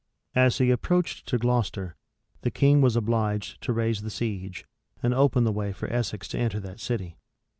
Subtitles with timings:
[0.33, 1.95] As he approached to Gloucester,
[2.41, 4.65] the king was obliged to raise the siege,
[5.03, 7.17] and open the way for Essex to enter that city.